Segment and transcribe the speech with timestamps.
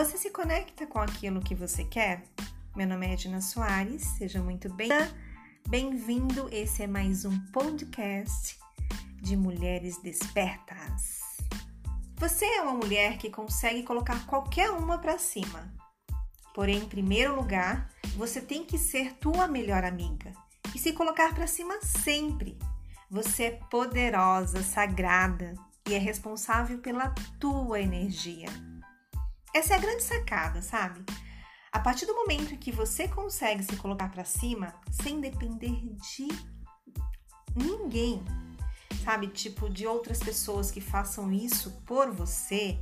[0.00, 2.24] Você se conecta com aquilo que você quer?
[2.74, 5.14] Meu nome é Edna Soares, seja muito bem-vinda.
[5.68, 8.58] Bem-vindo, esse é mais um podcast
[9.20, 11.20] de Mulheres Despertas.
[12.16, 15.70] Você é uma mulher que consegue colocar qualquer uma para cima.
[16.54, 20.32] Porém, em primeiro lugar, você tem que ser tua melhor amiga
[20.74, 22.58] e se colocar para cima sempre.
[23.10, 25.52] Você é poderosa, sagrada
[25.86, 28.48] e é responsável pela tua energia.
[29.54, 31.04] Essa é a grande sacada, sabe?
[31.72, 35.80] A partir do momento que você consegue se colocar para cima sem depender
[36.14, 36.28] de
[37.54, 38.22] ninguém,
[39.04, 39.28] sabe?
[39.28, 42.78] Tipo, de outras pessoas que façam isso por você,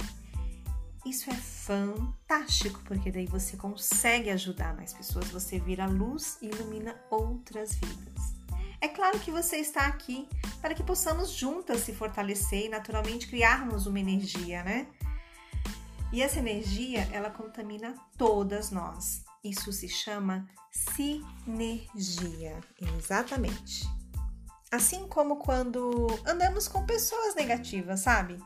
[1.06, 7.00] isso é fantástico, porque daí você consegue ajudar mais pessoas, você vira luz e ilumina
[7.10, 8.34] outras vidas.
[8.80, 10.28] É claro que você está aqui
[10.60, 14.86] para que possamos juntas se fortalecer e naturalmente criarmos uma energia, né?
[16.12, 19.24] E essa energia, ela contamina todas nós.
[19.44, 22.60] Isso se chama sinergia.
[22.96, 23.84] Exatamente.
[24.70, 28.38] Assim como quando andamos com pessoas negativas, sabe?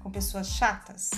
[0.00, 1.10] Com pessoas chatas.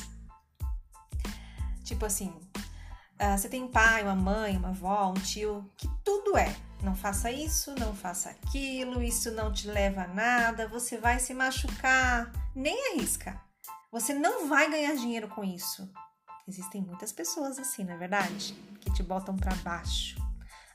[1.84, 6.36] Tipo assim, uh, você tem um pai, uma mãe, uma avó, um tio, que tudo
[6.36, 11.20] é não faça isso, não faça aquilo, isso não te leva a nada, você vai
[11.20, 13.40] se machucar, nem arrisca.
[13.92, 15.86] Você não vai ganhar dinheiro com isso.
[16.48, 18.54] Existem muitas pessoas assim, não é verdade?
[18.80, 20.16] Que te botam para baixo.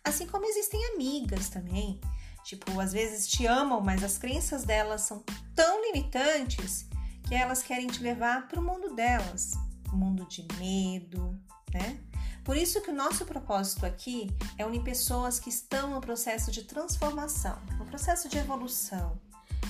[0.03, 1.99] Assim como existem amigas também.
[2.43, 5.23] Tipo, às vezes te amam, mas as crenças delas são
[5.55, 6.87] tão limitantes
[7.27, 9.53] que elas querem te levar para o mundo delas,
[9.91, 11.35] o mundo de medo,
[11.73, 11.99] né?
[12.45, 16.63] Por isso que o nosso propósito aqui é unir pessoas que estão no processo de
[16.63, 19.19] transformação, no processo de evolução.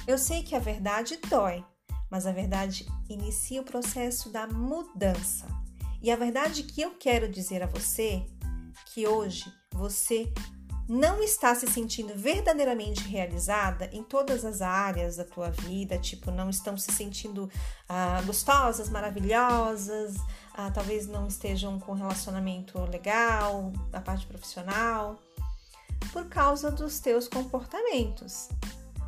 [0.06, 1.66] Eu sei que a verdade dói,
[2.09, 5.45] mas a verdade inicia o processo da mudança.
[6.02, 8.26] E a verdade que eu quero dizer a você
[8.93, 10.32] que hoje você
[10.87, 16.49] não está se sentindo verdadeiramente realizada em todas as áreas da tua vida, tipo, não
[16.49, 17.49] estão se sentindo
[17.89, 20.15] ah, gostosas, maravilhosas,
[20.53, 25.20] ah, talvez não estejam com relacionamento legal, da parte profissional,
[26.14, 28.48] por causa dos teus comportamentos.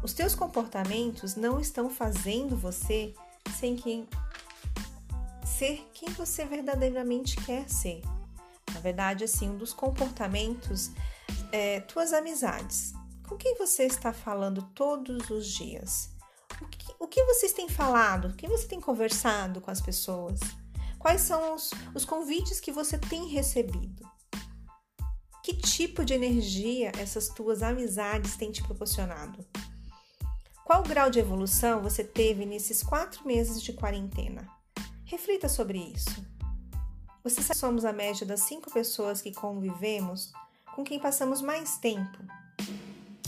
[0.02, 3.14] Os teus comportamentos não estão fazendo você
[3.58, 4.08] sem quem
[5.44, 8.02] ser quem você verdadeiramente quer ser.
[8.74, 10.92] Na verdade, assim, um dos comportamentos
[11.52, 12.94] é tuas amizades.
[13.28, 16.12] Com quem você está falando todos os dias?
[16.62, 18.30] O que, o que vocês têm falado?
[18.30, 20.40] O que você tem conversado com as pessoas?
[20.98, 24.10] Quais são os, os convites que você tem recebido?
[25.44, 29.46] Que tipo de energia essas tuas amizades têm te proporcionado?
[30.70, 34.48] Qual grau de evolução você teve nesses quatro meses de quarentena?
[35.04, 36.24] Reflita sobre isso.
[37.24, 40.32] Você sabe que somos a média das cinco pessoas que convivemos
[40.76, 42.20] com quem passamos mais tempo.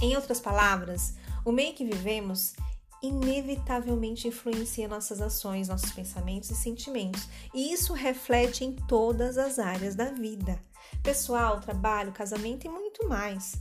[0.04, 2.54] Em outras palavras, o meio que vivemos
[3.02, 9.96] inevitavelmente influencia nossas ações, nossos pensamentos e sentimentos, e isso reflete em todas as áreas
[9.96, 10.60] da vida
[11.02, 13.54] pessoal, trabalho, casamento e muito mais.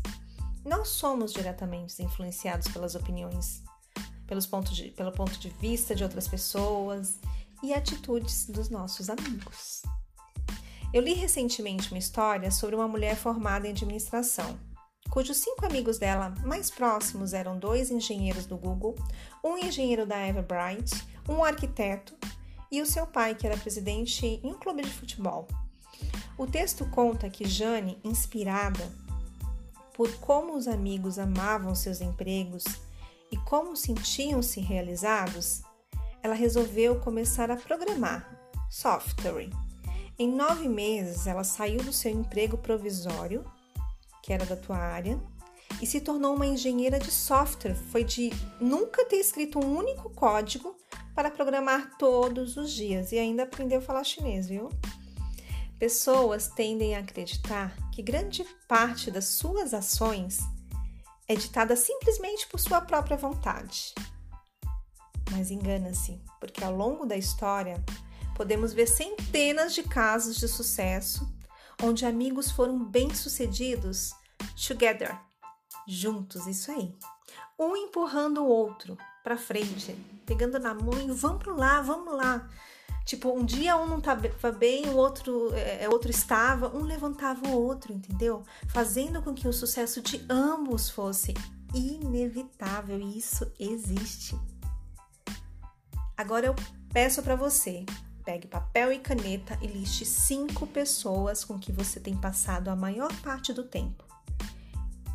[0.66, 3.62] Nós somos diretamente influenciados pelas opiniões,
[4.30, 7.18] pelos pontos de, pelo ponto de vista de outras pessoas
[7.64, 9.82] e atitudes dos nossos amigos.
[10.94, 14.56] Eu li recentemente uma história sobre uma mulher formada em administração
[15.10, 18.94] cujos cinco amigos dela mais próximos eram dois engenheiros do Google,
[19.42, 20.92] um engenheiro da Everbright,
[21.28, 22.14] um arquiteto
[22.70, 25.48] e o seu pai, que era presidente em um clube de futebol.
[26.38, 28.88] O texto conta que Jane, inspirada
[29.92, 32.64] por como os amigos amavam seus empregos
[33.30, 35.62] e como sentiam-se realizados,
[36.22, 38.38] ela resolveu começar a programar
[38.70, 39.50] software.
[40.18, 43.44] Em nove meses, ela saiu do seu emprego provisório
[44.22, 45.20] que era da tua área,
[45.80, 47.74] e se tornou uma engenheira de software.
[47.74, 48.30] Foi de
[48.60, 50.76] nunca ter escrito um único código
[51.14, 54.68] para programar todos os dias e ainda aprendeu a falar chinês, viu?
[55.78, 60.38] Pessoas tendem a acreditar que grande parte das suas ações
[61.30, 63.94] é ditada simplesmente por sua própria vontade.
[65.30, 67.80] Mas engana-se, porque ao longo da história
[68.34, 71.32] podemos ver centenas de casos de sucesso
[71.80, 74.10] onde amigos foram bem-sucedidos
[74.66, 75.16] together,
[75.86, 76.92] juntos, isso aí.
[77.56, 79.94] Um empurrando o outro para frente,
[80.26, 82.50] pegando na mão e vamos lá, vamos lá.
[83.10, 87.60] Tipo, um dia um não estava bem, o outro, é, outro estava, um levantava o
[87.60, 88.44] outro, entendeu?
[88.68, 91.34] Fazendo com que o sucesso de ambos fosse
[91.74, 94.38] inevitável e isso existe.
[96.16, 96.54] Agora eu
[96.92, 97.84] peço para você,
[98.24, 103.12] pegue papel e caneta e liste cinco pessoas com que você tem passado a maior
[103.22, 104.04] parte do tempo.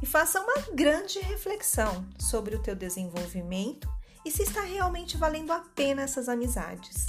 [0.01, 3.88] E faça uma grande reflexão sobre o teu desenvolvimento
[4.25, 7.06] e se está realmente valendo a pena essas amizades.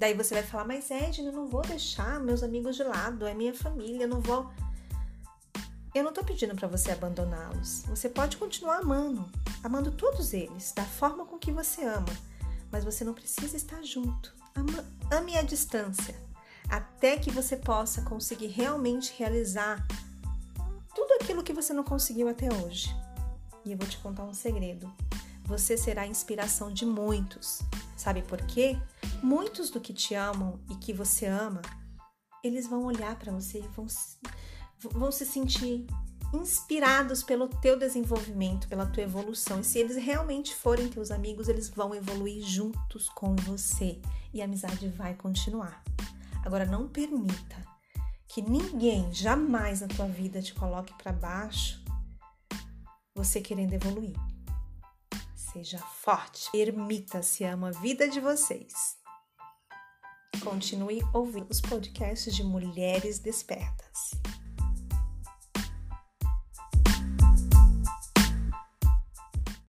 [0.00, 3.34] Daí você vai falar, mas Edna, eu não vou deixar meus amigos de lado, é
[3.34, 4.50] minha família, eu não vou.
[5.94, 7.82] Eu não tô pedindo para você abandoná-los.
[7.82, 9.30] Você pode continuar amando,
[9.62, 12.08] amando todos eles, da forma com que você ama,
[12.72, 14.34] mas você não precisa estar junto.
[14.54, 16.18] Ama, ame a distância,
[16.70, 19.86] até que você possa conseguir realmente realizar
[20.94, 22.88] tudo aquilo que você não conseguiu até hoje.
[23.66, 24.90] E eu vou te contar um segredo.
[25.44, 27.60] Você será a inspiração de muitos.
[27.98, 28.78] Sabe por quê?
[29.22, 31.62] Muitos do que te amam e que você ama,
[32.42, 33.86] eles vão olhar para você e vão
[34.88, 35.86] vão se sentir
[36.32, 39.60] inspirados pelo teu desenvolvimento, pela tua evolução.
[39.60, 44.00] E se eles realmente forem teus amigos, eles vão evoluir juntos com você
[44.32, 45.82] e a amizade vai continuar.
[46.44, 47.68] Agora não permita
[48.28, 51.82] que ninguém jamais na tua vida te coloque para baixo,
[53.14, 54.14] você querendo evoluir.
[55.34, 58.99] Seja forte, permita-se, ama a vida de vocês.
[60.38, 64.12] Continue ouvindo os podcasts de Mulheres Despertas.